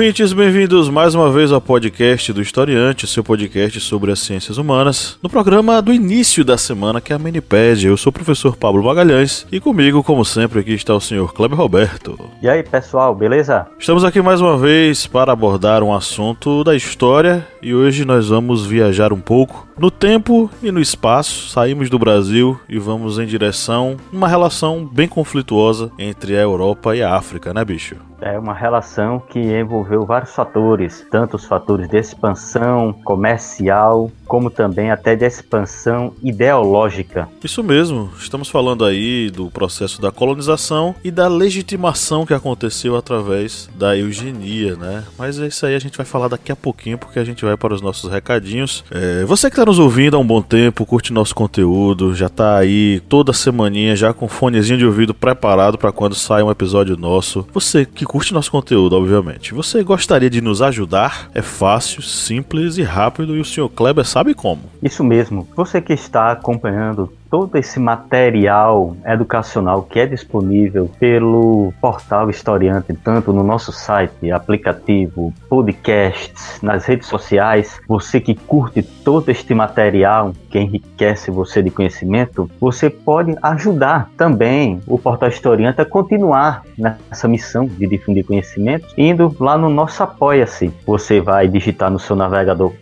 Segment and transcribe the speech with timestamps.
[0.00, 5.18] Ouvintes, bem-vindos mais uma vez ao podcast do Historiante, seu podcast sobre as ciências humanas,
[5.22, 7.88] no programa do início da semana, que é a Minipédia.
[7.88, 11.58] Eu sou o professor Pablo Magalhães e comigo, como sempre, aqui está o senhor Kleber
[11.58, 12.18] Roberto.
[12.40, 13.66] E aí, pessoal, beleza?
[13.78, 18.64] Estamos aqui mais uma vez para abordar um assunto da história e hoje nós vamos
[18.64, 21.50] viajar um pouco no tempo e no espaço.
[21.50, 26.96] Saímos do Brasil e vamos em direção a uma relação bem conflituosa entre a Europa
[26.96, 27.96] e a África, né, bicho?
[28.20, 34.92] É uma relação que envolveu vários fatores, tanto os fatores de expansão comercial, como também
[34.92, 37.28] até de expansão ideológica.
[37.42, 43.68] Isso mesmo, estamos falando aí do processo da colonização e da legitimação que aconteceu através
[43.74, 45.02] da eugenia, né?
[45.18, 47.74] Mas isso aí a gente vai falar daqui a pouquinho, porque a gente vai para
[47.74, 48.84] os nossos recadinhos.
[48.92, 52.56] É, você que está nos ouvindo há um bom tempo, curte nosso conteúdo, já está
[52.56, 57.44] aí toda semaninha já com fonezinho de ouvido preparado para quando sai um episódio nosso.
[57.52, 59.52] Você que curte nosso conteúdo, obviamente.
[59.54, 61.28] Você gostaria de nos ajudar?
[61.34, 63.68] É fácil, simples e rápido e o Sr.
[63.68, 64.62] Kleber sabe como.
[64.82, 65.48] Isso mesmo.
[65.56, 73.32] Você que está acompanhando todo esse material educacional que é disponível pelo portal Historiante, tanto
[73.32, 80.58] no nosso site, aplicativo, podcasts, nas redes sociais, você que curte todo este material que
[80.58, 87.66] enriquece você de conhecimento, você pode ajudar também o portal Historiante a continuar nessa missão
[87.66, 90.72] de difundir conhecimento, indo lá no nosso Apoia-se.
[90.84, 92.72] Você vai digitar no seu navegador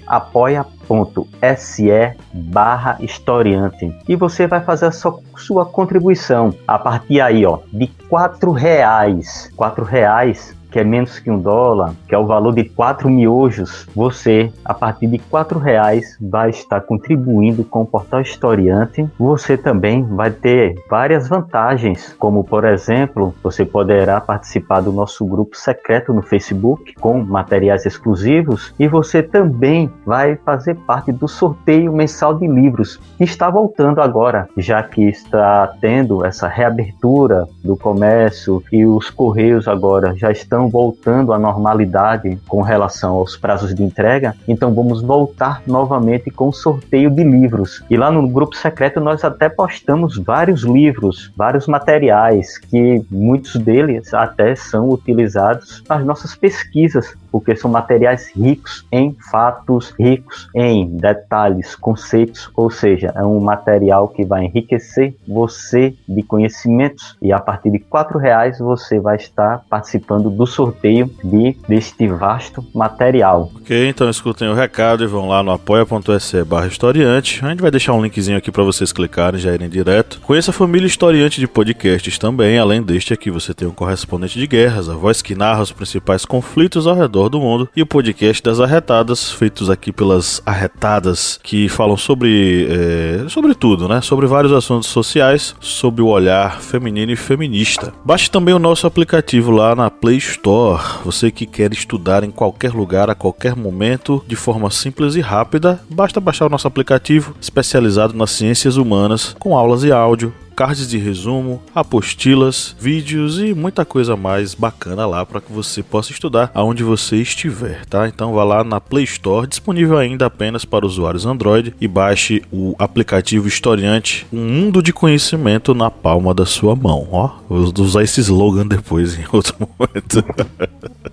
[0.89, 3.93] apoia.se barra historiante.
[4.09, 9.53] E você vai fazer a sua, sua contribuição a partir aí ó de quatro reais.
[9.55, 13.87] Quatro reais que é menos que um dólar, que é o valor de quatro miojos,
[13.95, 19.09] você, a partir de quatro reais, vai estar contribuindo com o Portal Historiante.
[19.19, 25.57] Você também vai ter várias vantagens, como por exemplo, você poderá participar do nosso grupo
[25.57, 32.35] secreto no Facebook com materiais exclusivos e você também vai fazer parte do sorteio mensal
[32.35, 38.85] de livros que está voltando agora, já que está tendo essa reabertura do comércio e
[38.85, 44.35] os correios agora já estão estão voltando à normalidade com relação aos prazos de entrega,
[44.49, 47.85] então vamos voltar novamente com o sorteio de livros.
[47.89, 54.13] E lá no grupo secreto nós até postamos vários livros, vários materiais que muitos deles
[54.13, 61.75] até são utilizados nas nossas pesquisas porque são materiais ricos em fatos, ricos em detalhes,
[61.75, 67.71] conceitos, ou seja, é um material que vai enriquecer você de conhecimentos e a partir
[67.71, 73.51] de quatro reais você vai estar participando do sorteio de deste vasto material.
[73.57, 77.45] Ok, então escutem o recado e vão lá no apoia.se barra historiante.
[77.45, 80.21] A gente vai deixar um linkzinho aqui para vocês clicarem já irem direto.
[80.21, 84.47] Conheça a família historiante de podcasts também, além deste aqui você tem um correspondente de
[84.47, 87.87] guerras, a voz que narra os principais conflitos ao redor redor do mundo e o
[87.87, 94.01] podcast das arretadas, feitos aqui pelas arretadas que falam sobre é, sobre tudo, né?
[94.01, 97.93] Sobre vários assuntos sociais, sobre o olhar feminino e feminista.
[98.05, 100.83] Baixe também o nosso aplicativo lá na Play Store.
[101.05, 105.81] Você que quer estudar em qualquer lugar, a qualquer momento, de forma simples e rápida,
[105.91, 110.99] basta baixar o nosso aplicativo especializado nas ciências humanas, com aulas e áudio cards de
[110.99, 116.83] resumo, apostilas, vídeos e muita coisa mais bacana lá para que você possa estudar aonde
[116.83, 118.09] você estiver, tá?
[118.09, 122.75] Então vá lá na Play Store, disponível ainda apenas para usuários Android e baixe o
[122.77, 127.31] aplicativo Historiante, um mundo de conhecimento na palma da sua mão, ó.
[127.49, 130.25] Vou usar esse slogan depois em outro momento.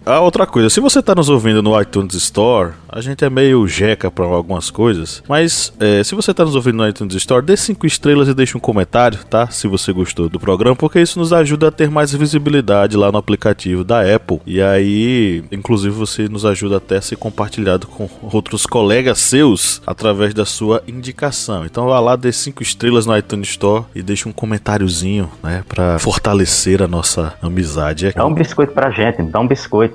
[0.05, 3.67] Ah, outra coisa, se você está nos ouvindo no iTunes Store, a gente é meio
[3.67, 7.57] jeca para algumas coisas, mas é, se você está nos ouvindo no iTunes Store, dê
[7.57, 9.47] cinco estrelas e deixe um comentário, tá?
[9.47, 13.17] Se você gostou do programa, porque isso nos ajuda a ter mais visibilidade lá no
[13.17, 14.39] aplicativo da Apple.
[14.45, 20.33] E aí, inclusive, você nos ajuda até a ser compartilhado com outros colegas seus através
[20.33, 21.65] da sua indicação.
[21.65, 25.63] Então vá lá, dê cinco estrelas no iTunes Store e deixe um comentáriozinho, né?
[25.67, 28.13] Pra fortalecer a nossa amizade.
[28.15, 29.94] Dá um biscoito pra gente, dá um biscoito.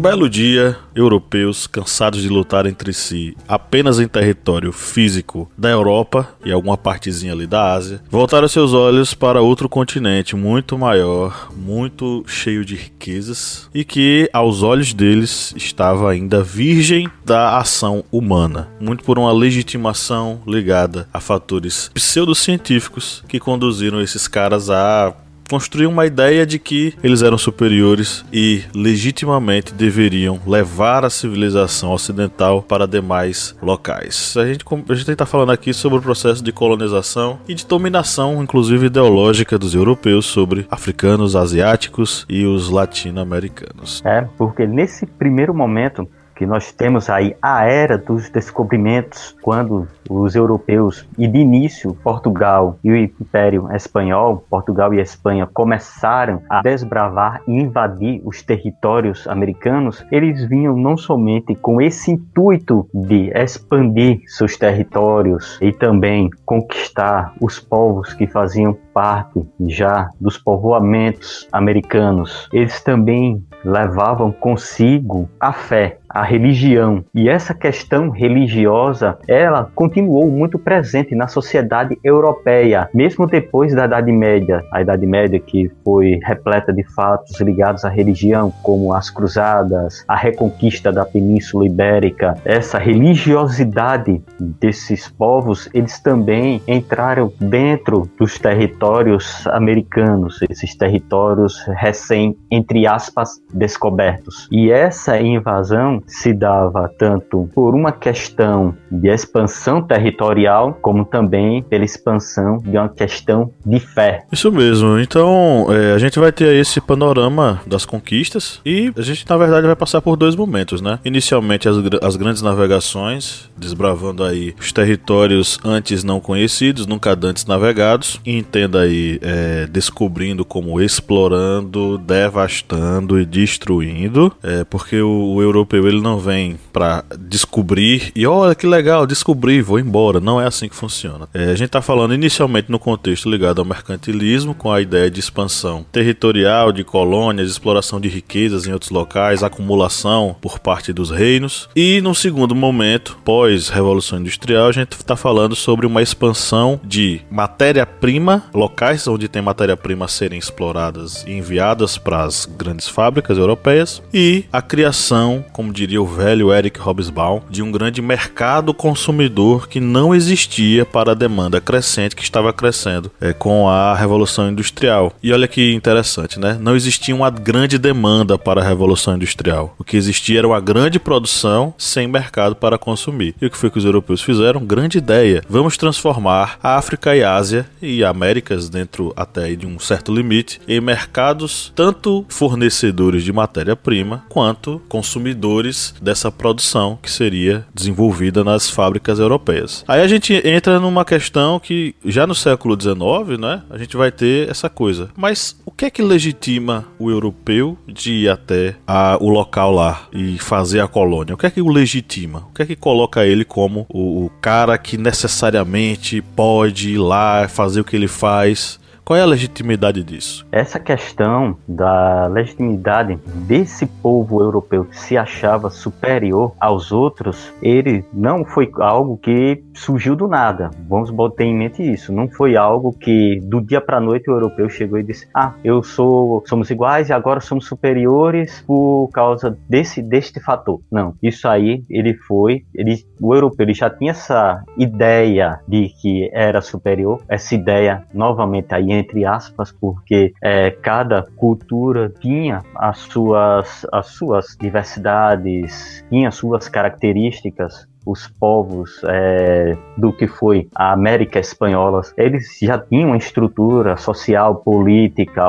[0.00, 6.52] belo dia, europeus, cansados de lutar entre si apenas em território físico da Europa e
[6.52, 12.64] alguma partezinha ali da Ásia, voltaram seus olhos para outro continente muito maior, muito cheio
[12.64, 19.18] de riquezas e que, aos olhos deles, estava ainda virgem da ação humana, muito por
[19.18, 25.14] uma legitimação ligada a fatores pseudocientíficos que conduziram esses caras a
[25.48, 32.62] construir uma ideia de que eles eram superiores e legitimamente deveriam levar a civilização ocidental
[32.62, 34.36] para demais locais.
[34.36, 38.42] A gente, a gente está falando aqui sobre o processo de colonização e de dominação,
[38.42, 44.02] inclusive ideológica, dos europeus sobre africanos, asiáticos e os latino-americanos.
[44.04, 50.36] É, porque nesse primeiro momento que nós temos aí a era dos descobrimentos, quando os
[50.36, 57.42] europeus e de início Portugal e o Império Espanhol, Portugal e Espanha começaram a desbravar
[57.48, 64.56] e invadir os territórios americanos, eles vinham não somente com esse intuito de expandir seus
[64.56, 73.44] territórios e também conquistar os povos que faziam parte já dos povoamentos americanos, eles também
[73.64, 77.04] levavam consigo a fé, a religião.
[77.14, 84.12] E essa questão religiosa, ela continuou muito presente na sociedade europeia, mesmo depois da Idade
[84.12, 84.64] Média.
[84.72, 90.16] A Idade Média que foi repleta de fatos ligados à religião, como as cruzadas, a
[90.16, 92.36] reconquista da Península Ibérica.
[92.44, 102.86] Essa religiosidade desses povos, eles também entraram dentro dos territórios americanos, esses territórios recém, entre
[102.86, 104.48] aspas, descobertos.
[104.50, 111.84] E essa invasão se dava tanto por uma questão de expansão territorial, como também pela
[111.84, 114.24] expansão de uma questão de fé.
[114.32, 114.98] Isso mesmo.
[114.98, 119.66] Então, é, a gente vai ter esse panorama das conquistas e a gente, na verdade,
[119.66, 120.98] vai passar por dois momentos, né?
[121.04, 128.20] Inicialmente, as, as grandes navegações, desbravando aí os territórios antes não conhecidos, nunca antes navegados,
[128.24, 136.00] entenda aí, é, descobrindo como explorando, devastando e destruindo, é, porque o, o europeu ele
[136.00, 140.20] não vem para descobrir e olha que legal, descobri, vou embora.
[140.20, 141.28] Não é assim que funciona.
[141.32, 145.20] É, a gente está falando inicialmente no contexto ligado ao mercantilismo, com a ideia de
[145.20, 151.68] expansão territorial, de colônias, exploração de riquezas em outros locais, acumulação por parte dos reinos.
[151.74, 153.18] E no segundo momento,
[153.48, 160.04] pós-revolução industrial, a gente está falando sobre uma expansão de matéria-prima, locais onde tem matéria-prima
[160.04, 166.02] a serem exploradas e enviadas para as grandes fábricas europeias e a criação, como diria
[166.02, 171.58] o velho Eric Hobsbawm, de um grande mercado consumidor que não existia para a demanda
[171.58, 175.12] crescente que estava crescendo é, com a Revolução Industrial.
[175.22, 176.58] E olha que interessante, né?
[176.60, 179.74] Não existia uma grande demanda para a Revolução Industrial.
[179.78, 183.34] O que existia era uma grande produção sem mercado para consumir.
[183.40, 184.64] E o que foi que os europeus fizeram?
[184.64, 185.42] Grande ideia.
[185.48, 190.60] Vamos transformar a África e a Ásia e Américas, dentro até de um certo limite,
[190.66, 199.18] em mercados tanto fornecedores de matéria-prima quanto consumidores dessa produção que seria desenvolvida nas fábricas
[199.18, 199.84] europeias.
[199.86, 204.10] Aí a gente entra numa questão que já no século XIX, né, a gente vai
[204.10, 205.10] ter essa coisa.
[205.16, 210.08] Mas o que é que legitima o europeu de ir até a, o local lá
[210.12, 211.34] e fazer a colônia?
[211.34, 212.46] O que é que o legitima?
[212.50, 217.48] O que é que coloca ele como o, o cara que necessariamente pode ir lá
[217.48, 218.80] fazer o que ele faz?
[219.08, 220.46] Qual é a legitimidade disso?
[220.52, 228.44] Essa questão da legitimidade desse povo europeu que se achava superior aos outros, ele não
[228.44, 230.68] foi algo que surgiu do nada.
[230.86, 232.12] Vamos botar em mente isso.
[232.12, 235.82] Não foi algo que do dia para noite o europeu chegou e disse: "Ah, eu
[235.82, 240.82] sou somos iguais e agora somos superiores por causa desse deste fator".
[240.92, 241.14] Não.
[241.22, 246.60] Isso aí ele foi, ele o europeu ele já tinha essa ideia de que era
[246.60, 254.06] superior, essa ideia novamente aí entre aspas, porque é, cada cultura tinha as suas, as
[254.08, 262.58] suas diversidades, tinha suas características os povos é, do que foi a América Espanhola, eles
[262.60, 265.44] já tinham uma estrutura social, política,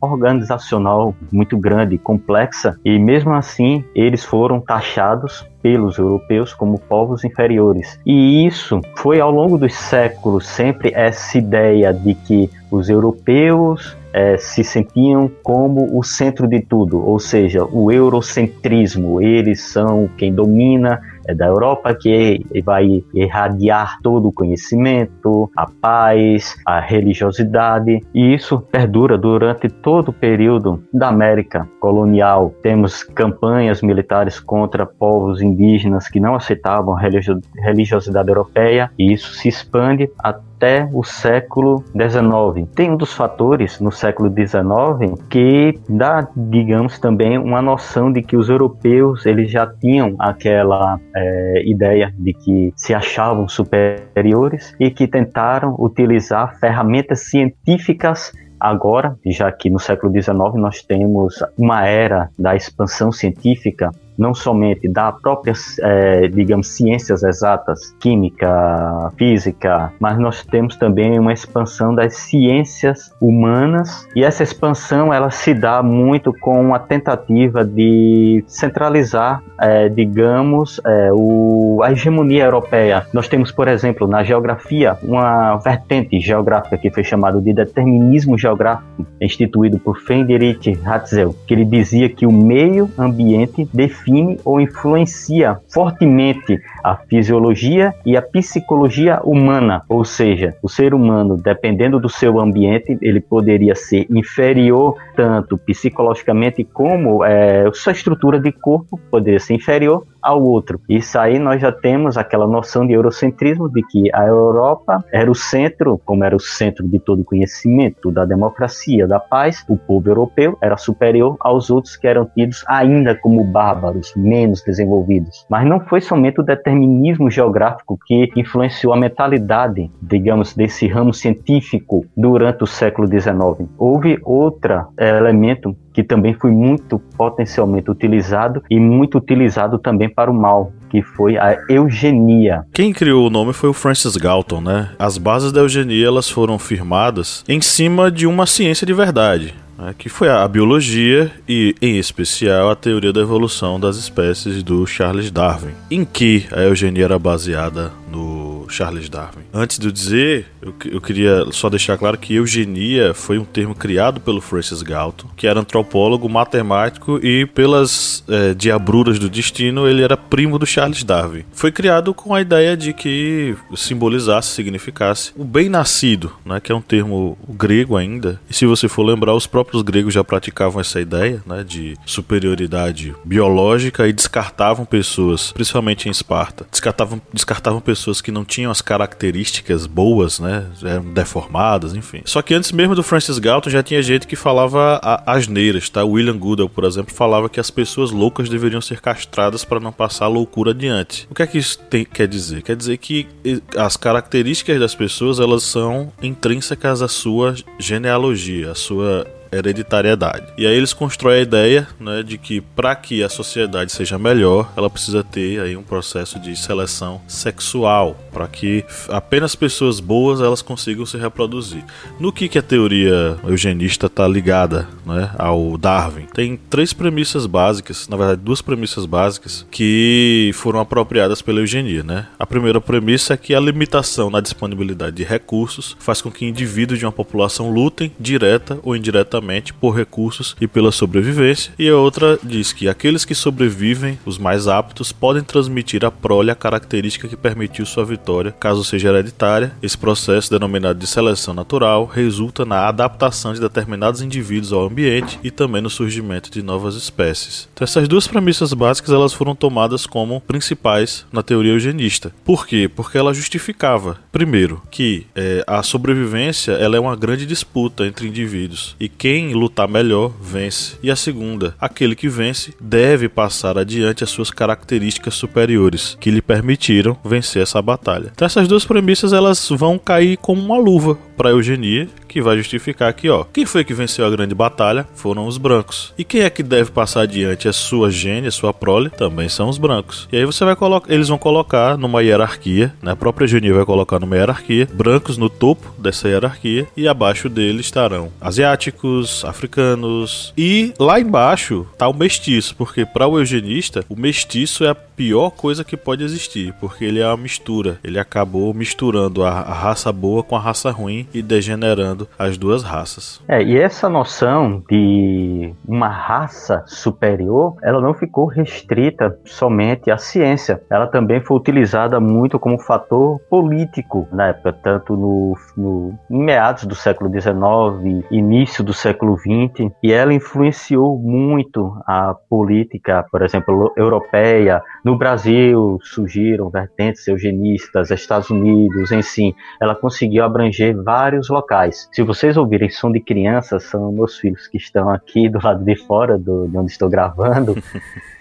[0.00, 7.98] organizacional muito grande, complexa, e mesmo assim eles foram taxados pelos europeus como povos inferiores.
[8.04, 14.36] E isso foi ao longo dos séculos sempre essa ideia de que os europeus é,
[14.36, 19.22] se sentiam como o centro de tudo, ou seja, o eurocentrismo.
[19.22, 26.56] Eles são quem domina, é da Europa, que vai irradiar todo o conhecimento, a paz,
[26.66, 32.54] a religiosidade, e isso perdura durante todo o período da América colonial.
[32.62, 40.10] Temos campanhas militares contra povos indígenas que não aceitavam religiosidade europeia, e isso se expande
[40.18, 42.68] até até o século XIX.
[42.72, 48.36] Tem um dos fatores no século XIX que dá, digamos, também uma noção de que
[48.36, 55.08] os europeus eles já tinham aquela é, ideia de que se achavam superiores e que
[55.08, 62.54] tentaram utilizar ferramentas científicas agora, já que no século XIX nós temos uma era da
[62.54, 70.76] expansão científica não somente da própria, é, digamos, ciências exatas, química, física, mas nós temos
[70.76, 76.78] também uma expansão das ciências humanas e essa expansão ela se dá muito com a
[76.78, 83.06] tentativa de centralizar, é, digamos, é, o, a hegemonia europeia.
[83.12, 89.06] Nós temos, por exemplo, na geografia, uma vertente geográfica que foi chamada de determinismo geográfico,
[89.20, 95.58] instituído por Friedrich Hatzel, que ele dizia que o meio ambiente define define ou influencia
[95.72, 102.40] fortemente a fisiologia e a psicologia humana, ou seja, o ser humano, dependendo do seu
[102.40, 109.54] ambiente, ele poderia ser inferior tanto psicologicamente como é, sua estrutura de corpo poderia ser
[109.54, 110.80] inferior ao outro.
[110.88, 115.34] Isso aí nós já temos aquela noção de eurocentrismo de que a Europa era o
[115.34, 120.56] centro, como era o centro de todo conhecimento, da democracia, da paz, o povo europeu
[120.60, 125.46] era superior aos outros que eram tidos ainda como bárbaros, menos desenvolvidos.
[125.48, 132.04] Mas não foi somente o determinismo geográfico que influenciou a mentalidade, digamos, desse ramo científico
[132.16, 133.68] durante o século XIX.
[133.78, 140.34] Houve outro elemento que também foi muito potencialmente utilizado e muito utilizado também para o
[140.34, 142.64] mal, que foi a eugenia.
[142.72, 144.90] Quem criou o nome foi o Francis Galton, né?
[144.98, 149.54] As bases da eugenia elas foram firmadas em cima de uma ciência de verdade.
[149.78, 154.86] Né, que foi a biologia e, em especial, a teoria da evolução das espécies do
[154.86, 159.42] Charles Darwin, em que a eugenia era baseada no Charles Darwin.
[159.52, 163.74] Antes de eu dizer, eu, eu queria só deixar claro que eugenia foi um termo
[163.74, 170.02] criado pelo Francis Galton, que era antropólogo, matemático e, pelas é, diabruras do destino, ele
[170.02, 171.44] era primo do Charles Darwin.
[171.52, 176.80] Foi criado com a ideia de que simbolizasse, significasse o bem-nascido, né, que é um
[176.80, 178.40] termo grego ainda.
[178.48, 183.14] E se você for lembrar, os próprios gregos já praticavam essa ideia né, de superioridade
[183.24, 189.86] biológica e descartavam pessoas, principalmente em Esparta, descartavam, descartavam pessoas que não tinham as características
[189.86, 190.66] boas, né?
[190.82, 192.20] Eram deformadas, enfim.
[192.26, 196.04] Só que antes mesmo do Francis Galton já tinha gente que falava asneiras, tá?
[196.04, 200.28] William Goodell, por exemplo, falava que as pessoas loucas deveriam ser castradas para não passar
[200.28, 201.26] loucura adiante.
[201.30, 202.62] O que é que isso tem, quer dizer?
[202.62, 203.26] Quer dizer que
[203.74, 210.46] as características das pessoas elas são intrínsecas à sua genealogia, à sua hereditariedade.
[210.56, 214.72] E aí eles constroem a ideia né, de que para que a sociedade seja melhor,
[214.76, 220.62] ela precisa ter aí um processo de seleção sexual, para que apenas pessoas boas elas
[220.62, 221.84] consigam se reproduzir.
[222.18, 226.26] No que, que a teoria eugenista está ligada né, ao Darwin?
[226.32, 232.02] Tem três premissas básicas, na verdade duas premissas básicas, que foram apropriadas pela eugenia.
[232.02, 232.26] Né?
[232.38, 236.98] A primeira premissa é que a limitação na disponibilidade de recursos faz com que indivíduos
[236.98, 239.41] de uma população lutem direta ou indiretamente
[239.80, 244.68] por recursos e pela sobrevivência, e a outra diz que aqueles que sobrevivem, os mais
[244.68, 249.72] aptos, podem transmitir à prole a característica que permitiu sua vitória, caso seja hereditária.
[249.82, 255.50] Esse processo, denominado de seleção natural, resulta na adaptação de determinados indivíduos ao ambiente e
[255.50, 257.68] também no surgimento de novas espécies.
[257.74, 262.32] Então, essas duas premissas básicas elas foram tomadas como principais na teoria eugenista.
[262.44, 262.88] Por quê?
[262.88, 268.96] Porque ela justificava, primeiro, que é, a sobrevivência ela é uma grande disputa entre indivíduos
[268.98, 270.98] e quem quem lutar melhor vence.
[271.02, 276.42] E a segunda, aquele que vence deve passar adiante as suas características superiores que lhe
[276.42, 278.30] permitiram vencer essa batalha.
[278.34, 283.08] Então essas duas premissas elas vão cair como uma luva para eugenia, que vai justificar
[283.08, 283.44] aqui, ó.
[283.44, 285.06] Quem foi que venceu a grande batalha?
[285.14, 286.14] Foram os brancos.
[286.16, 289.10] E quem é que deve passar adiante a sua gênia, a sua prole?
[289.10, 290.28] Também são os brancos.
[290.32, 293.12] E aí você vai colocar, eles vão colocar numa hierarquia, né?
[293.12, 297.80] A própria eugenia vai colocar numa hierarquia, brancos no topo dessa hierarquia e abaixo dele
[297.80, 304.84] estarão asiáticos, africanos e lá embaixo tá o mestiço, porque para o eugenista, o mestiço
[304.84, 307.98] é a pior coisa que pode existir, porque ele é uma mistura.
[308.02, 312.82] Ele acabou misturando a, a raça boa com a raça ruim e degenerando as duas
[312.82, 313.40] raças.
[313.46, 320.82] É, e essa noção de uma raça superior, ela não ficou restrita somente à ciência.
[320.90, 326.94] Ela também foi utilizada muito como fator político na época, tanto no, no meados do
[326.94, 334.82] século XIX, início do século XX, e ela influenciou muito a política, por exemplo, europeia.
[335.04, 342.08] No Brasil surgiram vertentes eugenistas, Estados Unidos, si, ela conseguiu abranger vários locais.
[342.12, 345.96] Se vocês ouvirem som de crianças, são meus filhos que estão aqui do lado de
[345.96, 347.76] fora do, de onde estou gravando.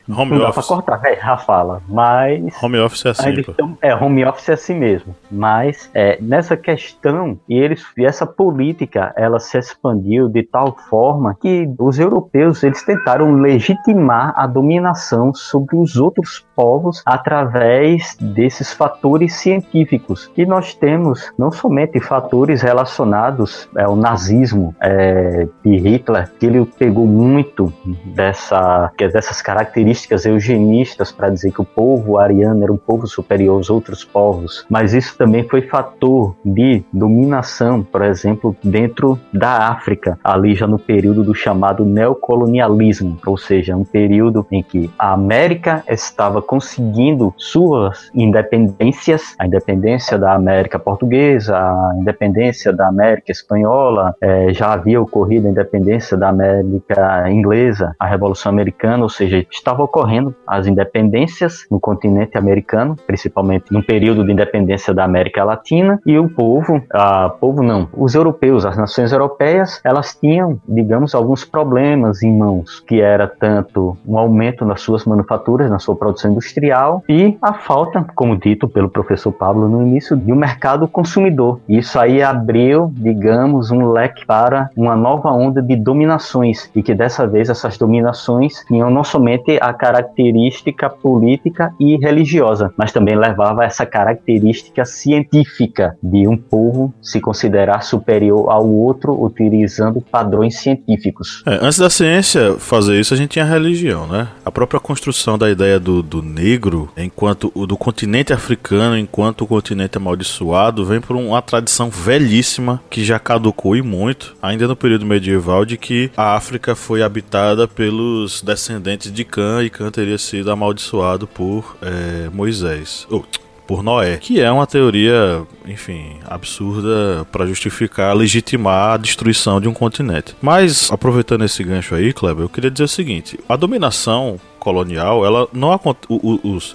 [0.09, 0.47] Home não office.
[0.47, 4.49] dá pra cortar, é, a fala, mas Home office é assim, tão- é, home office
[4.49, 5.15] é assim mesmo.
[5.29, 11.35] Mas é, nessa questão, e eles, e essa política, ela se expandiu de tal forma
[11.39, 19.33] que os europeus eles tentaram legitimar a dominação sobre os outros povos através desses fatores
[19.35, 20.31] científicos.
[20.37, 27.05] E nós temos não somente fatores relacionados ao nazismo é, de Hitler, que ele pegou
[27.07, 27.73] muito
[28.05, 33.69] dessa, dessas características eugenistas para dizer que o povo ariano era um povo superior aos
[33.69, 40.55] outros povos, mas isso também foi fator de dominação, por exemplo, dentro da África, ali
[40.55, 46.41] já no período do chamado neocolonialismo, ou seja, um período em que a América estava
[46.41, 54.73] conseguindo suas independências, a independência da América portuguesa, a independência da América espanhola, eh, já
[54.73, 60.67] havia ocorrido a independência da América inglesa, a Revolução Americana, ou seja, estava ocorrendo as
[60.67, 66.81] independências no continente americano, principalmente no período de independência da América Latina, e o povo,
[66.91, 70.30] a povo não, os europeus, as nações europeias, elas tinham,
[70.67, 75.95] digamos, alguns problemas em mãos, que era tanto um aumento nas suas manufaturas, na sua
[75.95, 80.87] produção industrial, e a falta, como dito pelo professor Pablo no início, de um mercado
[80.87, 81.59] consumidor.
[81.67, 87.27] Isso aí abriu, digamos, um leque para uma nova onda de dominações, e que dessa
[87.27, 93.85] vez essas dominações tinham não somente a característica política e religiosa, mas também levava essa
[93.85, 101.43] característica científica de um povo se considerar superior ao outro utilizando padrões científicos.
[101.45, 104.27] É, antes da ciência fazer isso, a gente tinha a religião, né?
[104.45, 109.47] A própria construção da ideia do, do negro, enquanto o do continente africano, enquanto o
[109.47, 115.05] continente amaldiçoado, vem por uma tradição velhíssima que já caducou e muito, ainda no período
[115.05, 120.51] medieval, de que a África foi habitada pelos descendentes de Cã e Cã teria sido
[120.51, 123.07] amaldiçoado por é, Moisés.
[123.09, 123.23] Oh,
[123.71, 129.73] por Noé, que é uma teoria, enfim, absurda para justificar, legitimar a destruição de um
[129.73, 130.35] continente.
[130.41, 135.47] Mas aproveitando esse gancho aí, Kleber, eu queria dizer o seguinte: a dominação colonial, ela
[135.53, 135.71] não,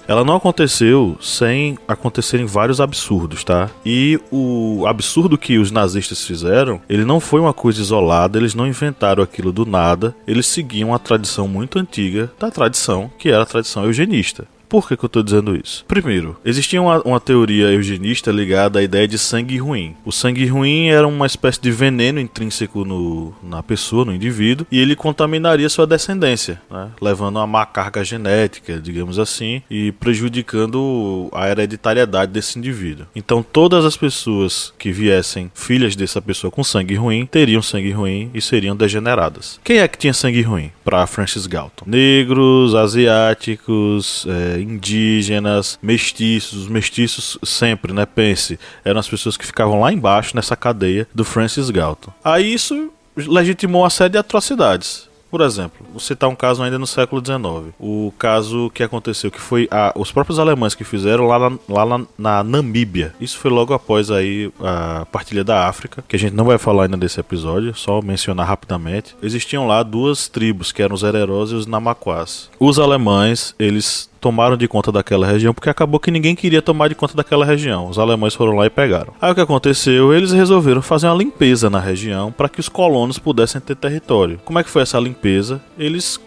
[0.07, 3.69] ela não aconteceu sem acontecerem vários absurdos, tá?
[3.85, 8.67] E o absurdo que os nazistas fizeram, ele não foi uma coisa isolada, eles não
[8.67, 13.45] inventaram aquilo do nada, eles seguiam a tradição muito antiga da tradição, que era a
[13.45, 14.47] tradição eugenista.
[14.69, 15.85] Por que, que eu tô dizendo isso?
[15.87, 19.95] Primeiro, existia uma, uma teoria eugenista ligada à ideia de sangue ruim.
[20.05, 24.79] O sangue ruim era uma espécie de veneno intrínseco no, na pessoa, no indivíduo, e
[24.79, 26.89] ele contaminaria sua descendência, né?
[27.01, 33.05] levando a má carga genética, digamos assim, e prejudicando a hereditariedade desse indivíduo.
[33.15, 38.29] Então, todas as pessoas que viessem filhas dessa pessoa com sangue ruim teriam sangue ruim
[38.33, 39.59] e seriam degeneradas.
[39.63, 40.71] Quem é que tinha sangue ruim?
[40.83, 41.85] Para Francis Galton.
[41.87, 46.63] Negros, asiáticos, é, indígenas, mestiços.
[46.63, 48.05] Os mestiços sempre, né?
[48.05, 52.11] Pense, eram as pessoas que ficavam lá embaixo nessa cadeia do Francis Galton.
[52.23, 55.07] Aí isso legitimou uma série de atrocidades.
[55.29, 57.73] Por exemplo, vou citar um caso ainda no século XIX.
[57.77, 61.85] O caso que aconteceu, que foi a- os próprios alemães que fizeram lá, na, lá
[61.85, 63.13] na, na Namíbia.
[63.19, 66.83] Isso foi logo após aí a partilha da África, que a gente não vai falar
[66.83, 69.17] ainda desse episódio, só mencionar rapidamente.
[69.21, 72.49] Existiam lá duas tribos, que eram os Hererós e os Namaquás.
[72.57, 76.95] Os alemães, eles tomaram de conta daquela região porque acabou que ninguém queria tomar de
[76.95, 77.87] conta daquela região.
[77.87, 79.13] Os alemães foram lá e pegaram.
[79.21, 80.13] Aí o que aconteceu?
[80.13, 84.39] Eles resolveram fazer uma limpeza na região para que os colonos pudessem ter território.
[84.43, 85.61] Como é que foi essa limpeza?
[85.77, 86.19] Eles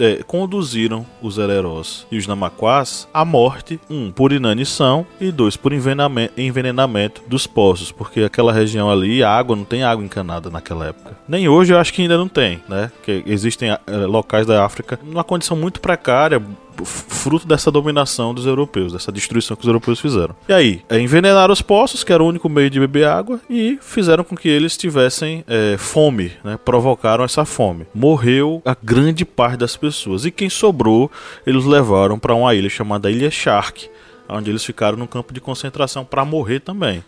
[0.00, 5.72] eh, conduziram os Hererós e os Namaquás à morte, um por inanição e dois por
[5.72, 10.86] envenenamento, envenenamento dos poços, porque aquela região ali, a água não tem água encanada naquela
[10.86, 11.16] época.
[11.28, 12.90] Nem hoje eu acho que ainda não tem, né?
[13.02, 16.42] Que existem eh, locais da África numa condição muito precária,
[16.84, 20.34] fruto dessa dominação dos europeus, dessa destruição que os europeus fizeram.
[20.48, 23.78] E aí, é, envenenaram os poços, que era o único meio de beber água, e
[23.80, 26.58] fizeram com que eles tivessem é, fome, né?
[26.64, 27.86] provocaram essa fome.
[27.94, 31.10] Morreu a grande parte das pessoas, e quem sobrou,
[31.46, 33.88] eles levaram para uma ilha chamada Ilha Shark,
[34.28, 37.04] onde eles ficaram num campo de concentração para morrer também.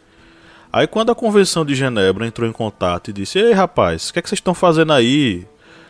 [0.72, 4.18] Aí quando a Convenção de Genebra entrou em contato e disse: Ei rapaz, o que,
[4.18, 5.46] é que vocês estão fazendo aí?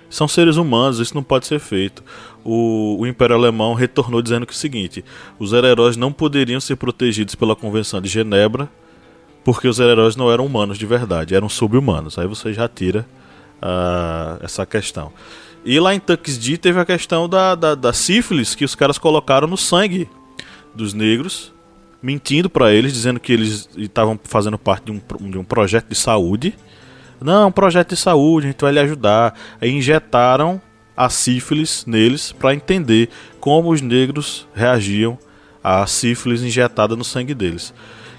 [0.09, 2.05] São seres humanos, isso não pode ser feito.
[2.45, 5.05] O, o Império Alemão retornou dizendo que é o seguinte:
[5.39, 8.71] os heróis não poderiam ser protegidos pela Convenção de Genebra,
[9.45, 12.19] porque os heróis não eram humanos de verdade, eram sub-humanos.
[12.19, 13.05] Aí você já tira
[13.61, 15.13] uh, essa questão.
[15.67, 19.49] E lá em Tuxedo teve a questão da, da, da sífilis que os caras colocaram
[19.49, 20.09] no sangue
[20.73, 21.53] dos negros,
[22.01, 25.97] mentindo para eles, dizendo que eles estavam fazendo parte de um, de um projeto de
[25.97, 26.55] saúde.
[27.21, 29.37] Não, um projeto de saúde, a gente vai lhe ajudar.
[29.61, 30.63] Aí injetaram
[30.97, 33.09] a sífilis neles para entender
[33.41, 35.19] como os negros reagiam
[35.65, 37.75] à sífilis injetada no sangue deles.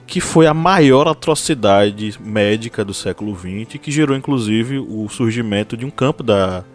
[0.06, 5.86] Que foi a maior atrocidade médica do século XX, que gerou inclusive o surgimento de
[5.86, 6.66] um campo da,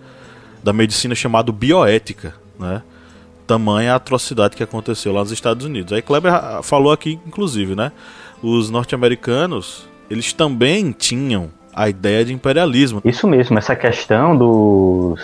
[0.63, 2.83] da medicina chamado bioética, né?
[3.47, 5.93] Tamanha atrocidade que aconteceu lá nos Estados Unidos.
[5.93, 7.93] Aí Kleber falou aqui, inclusive, né?
[8.43, 13.01] Os norte-americanos, eles também tinham a ideia de imperialismo.
[13.05, 15.17] Isso mesmo, essa questão do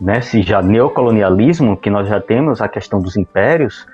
[0.00, 3.86] nesse já neocolonialismo que nós já temos, a questão dos impérios,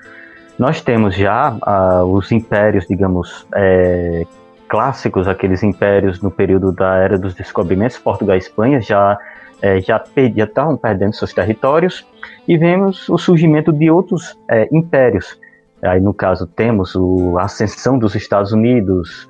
[0.57, 4.25] nós temos já uh, os impérios, digamos, é,
[4.67, 9.17] clássicos, aqueles impérios no período da era dos descobrimentos, Portugal e Espanha já
[9.61, 12.05] é, já estavam perdendo seus territórios
[12.47, 15.39] e vemos o surgimento de outros é, impérios.
[15.81, 19.27] Aí, no caso, temos o, a ascensão dos Estados Unidos,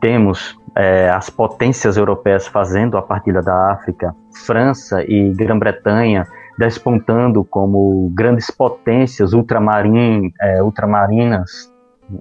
[0.00, 6.26] temos é, as potências europeias fazendo a partida da África, França e Grã-Bretanha
[6.58, 11.72] despontando como grandes potências ultramarin, é, ultramarinas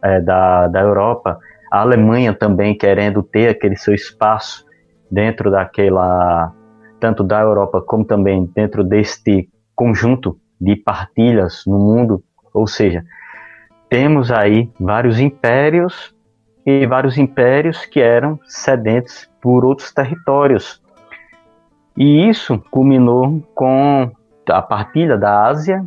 [0.02, 1.38] é, da, da Europa,
[1.72, 4.66] a Alemanha também querendo ter aquele seu espaço
[5.10, 6.54] dentro daquela
[7.02, 13.04] tanto da Europa como também dentro deste conjunto de partilhas no mundo, ou seja,
[13.90, 16.16] temos aí vários impérios
[16.64, 20.80] e vários impérios que eram cedentes por outros territórios.
[21.98, 24.12] E isso culminou com
[24.48, 25.84] a partilha da Ásia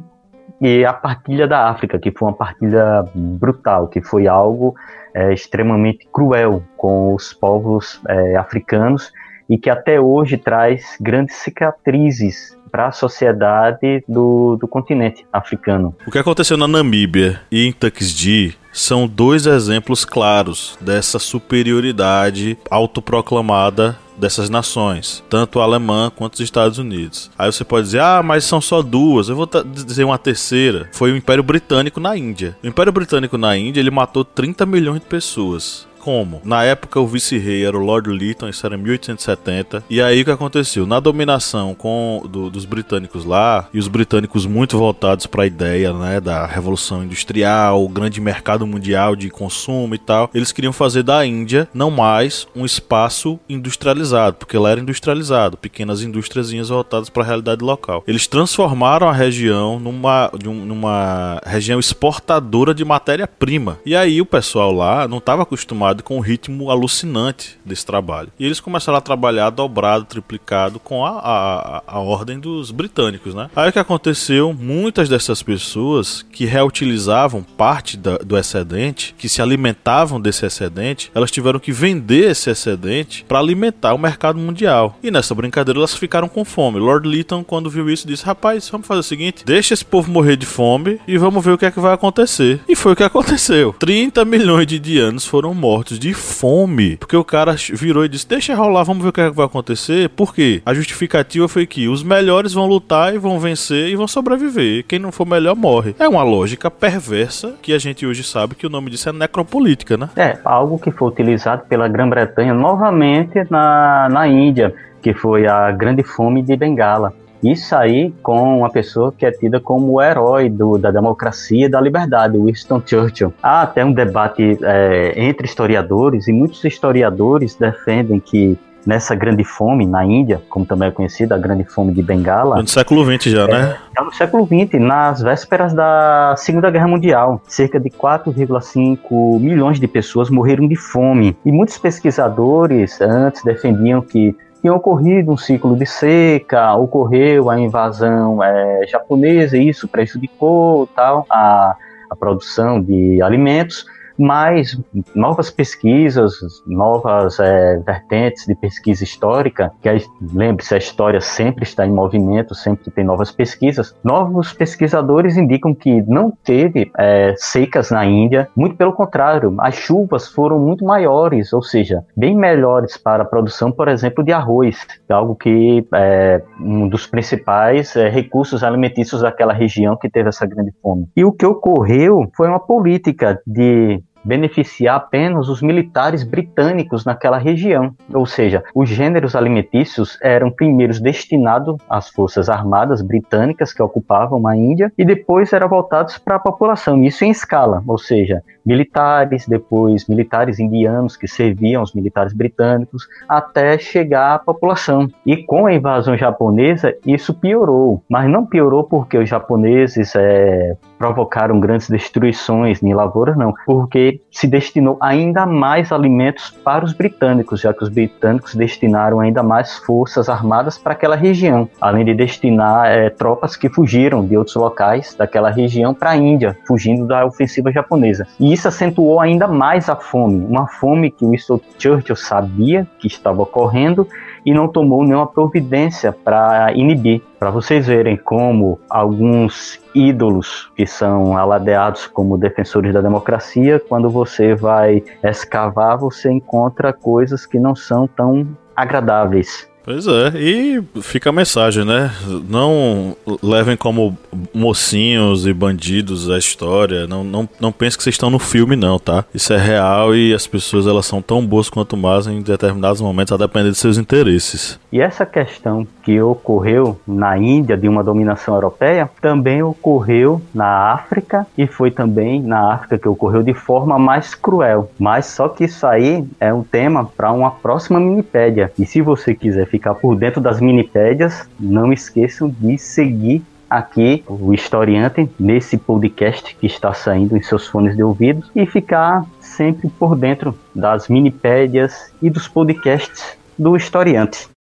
[0.60, 4.74] e a partilha da África, que foi uma partilha brutal, que foi algo
[5.14, 9.12] é, extremamente cruel com os povos é, africanos
[9.48, 15.94] e que até hoje traz grandes cicatrizes para a sociedade do, do continente africano.
[16.06, 23.96] O que aconteceu na Namíbia e em Tuxedo são dois exemplos claros dessa superioridade autoproclamada
[24.18, 27.30] dessas nações, tanto a alemã quanto os Estados Unidos.
[27.38, 29.28] Aí você pode dizer, ah, mas são só duas.
[29.28, 30.88] Eu vou dizer uma terceira.
[30.92, 32.56] Foi o Império Britânico na Índia.
[32.62, 36.42] O Império Britânico na Índia ele matou 30 milhões de pessoas como?
[36.44, 39.84] Na época o vice-rei era o Lord Lytton, isso era em 1870.
[39.88, 40.86] E aí o que aconteceu?
[40.86, 45.94] Na dominação com do, dos britânicos lá, e os britânicos muito voltados para a ideia
[45.94, 51.02] né, da revolução industrial, o grande mercado mundial de consumo e tal, eles queriam fazer
[51.02, 57.22] da Índia não mais um espaço industrializado, porque lá era industrializado, pequenas indústrias voltadas para
[57.22, 58.04] a realidade local.
[58.06, 63.78] Eles transformaram a região numa, numa região exportadora de matéria-prima.
[63.86, 68.30] E aí o pessoal lá não estava acostumado com o ritmo alucinante desse trabalho.
[68.38, 73.50] E eles começaram a trabalhar dobrado, triplicado com a, a, a ordem dos britânicos, né?
[73.54, 74.52] Aí o que aconteceu?
[74.52, 81.30] Muitas dessas pessoas que reutilizavam parte da, do excedente, que se alimentavam desse excedente, elas
[81.30, 84.98] tiveram que vender esse excedente para alimentar o mercado mundial.
[85.02, 86.78] E nessa brincadeira elas ficaram com fome.
[86.78, 90.36] Lord Lytton, quando viu isso, disse: Rapaz, vamos fazer o seguinte: deixa esse povo morrer
[90.36, 92.60] de fome e vamos ver o que é que vai acontecer.
[92.68, 93.74] E foi o que aconteceu.
[93.78, 96.96] 30 milhões de indianos foram mortos mortos de fome.
[96.96, 99.44] Porque o cara virou e disse: Deixa rolar, vamos ver o que, é que vai
[99.44, 100.08] acontecer.
[100.08, 100.62] Por quê?
[100.64, 104.84] A justificativa foi que os melhores vão lutar e vão vencer e vão sobreviver.
[104.84, 105.94] Quem não for melhor morre.
[105.98, 109.96] É uma lógica perversa que a gente hoje sabe que o nome disso é necropolítica,
[109.96, 110.08] né?
[110.16, 116.02] É, algo que foi utilizado pela Grã-Bretanha novamente na, na Índia, que foi a Grande
[116.02, 117.12] Fome de Bengala.
[117.44, 121.68] Isso aí com uma pessoa que é tida como o herói do, da democracia e
[121.68, 123.34] da liberdade, Winston Churchill.
[123.42, 129.86] Há até um debate é, entre historiadores, e muitos historiadores defendem que nessa grande fome
[129.86, 132.60] na Índia, como também é conhecida, a grande fome de Bengala.
[132.60, 133.54] No século XX já, né?
[133.54, 133.76] é, né?
[133.96, 139.88] Já no século XX, nas vésperas da Segunda Guerra Mundial, cerca de 4,5 milhões de
[139.88, 141.36] pessoas morreram de fome.
[141.44, 148.42] E muitos pesquisadores antes defendiam que tinha ocorrido um ciclo de seca, ocorreu a invasão
[148.42, 151.76] é, japonesa, isso prejudicou tal a,
[152.08, 153.84] a produção de alimentos,
[154.18, 154.80] mas
[155.14, 156.34] novas pesquisas,
[156.66, 159.88] novas é, vertentes de pesquisa histórica, que
[160.32, 163.94] lembre-se, a história sempre está em movimento, sempre tem novas pesquisas.
[164.02, 170.28] Novos pesquisadores indicam que não teve é, secas na Índia, muito pelo contrário, as chuvas
[170.28, 174.76] foram muito maiores, ou seja, bem melhores para a produção, por exemplo, de arroz,
[175.08, 180.72] algo que é um dos principais é, recursos alimentícios daquela região que teve essa grande
[180.82, 181.08] fome.
[181.16, 187.94] E o que ocorreu foi uma política de beneficiar apenas os militares britânicos naquela região.
[188.12, 194.56] Ou seja, os gêneros alimentícios eram primeiros destinados às forças armadas britânicas que ocupavam a
[194.56, 200.06] Índia e depois eram voltados para a população, isso em escala, ou seja, militares, depois
[200.06, 205.08] militares indianos que serviam os militares britânicos, até chegar à população.
[205.24, 211.60] E com a invasão japonesa, isso piorou, mas não piorou porque os japoneses é, provocaram
[211.60, 217.72] grandes destruições em lavouras, não, porque se destinou ainda mais alimentos para os britânicos, já
[217.72, 223.10] que os britânicos destinaram ainda mais forças armadas para aquela região, além de destinar é,
[223.10, 228.26] tropas que fugiram de outros locais daquela região para a Índia, fugindo da ofensiva japonesa.
[228.40, 233.42] E isso acentuou ainda mais a fome, uma fome que Winston Churchill sabia que estava
[233.42, 234.08] ocorrendo
[234.46, 237.20] e não tomou nenhuma providência para inibir.
[237.38, 244.54] Para vocês verem como alguns ídolos que são aladeados como defensores da democracia, quando você
[244.54, 249.68] vai escavar, você encontra coisas que não são tão agradáveis.
[249.84, 252.10] Pois é, e fica a mensagem, né?
[252.48, 254.16] Não levem como
[254.54, 257.06] mocinhos e bandidos a história.
[257.06, 259.26] Não, não, não pense que vocês estão no filme, não, tá?
[259.34, 263.32] Isso é real e as pessoas elas são tão boas quanto más em determinados momentos,
[263.32, 264.80] a depender de seus interesses.
[264.94, 271.44] E essa questão que ocorreu na Índia de uma dominação europeia também ocorreu na África
[271.58, 274.88] e foi também na África que ocorreu de forma mais cruel.
[274.96, 278.70] Mas só que isso aí é um tema para uma próxima minipédia.
[278.78, 284.54] E se você quiser ficar por dentro das minipédias, não esqueçam de seguir aqui o
[284.54, 290.14] historiante nesse podcast que está saindo em seus fones de ouvido e ficar sempre por
[290.14, 294.53] dentro das minipédias e dos podcasts do historiante.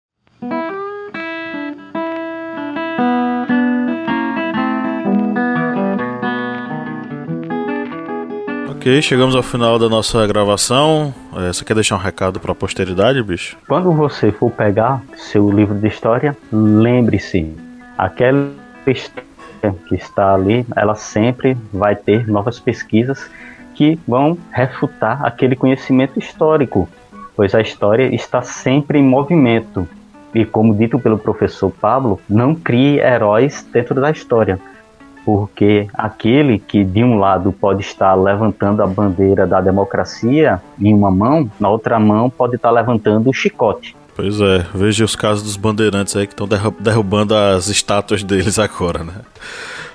[8.83, 11.15] Ok, chegamos ao final da nossa gravação.
[11.37, 13.55] É, você quer deixar um recado para a posteridade, bicho?
[13.65, 17.49] Quando você for pegar seu livro de história, lembre-se,
[17.97, 18.51] aquela
[18.85, 19.23] história
[19.87, 23.31] que está ali, ela sempre vai ter novas pesquisas
[23.73, 26.89] que vão refutar aquele conhecimento histórico,
[27.37, 29.87] pois a história está sempre em movimento.
[30.35, 34.59] E como dito pelo professor Pablo, não crie heróis dentro da história
[35.25, 41.11] porque aquele que de um lado pode estar levantando a bandeira da democracia em uma
[41.11, 43.95] mão, na outra mão pode estar levantando o chicote.
[44.15, 46.47] Pois é, veja os casos dos bandeirantes aí que estão
[46.79, 49.13] derrubando as estátuas deles agora, né?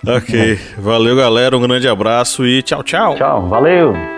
[0.07, 3.15] Ok, valeu galera, um grande abraço e tchau, tchau.
[3.17, 4.18] Tchau, valeu.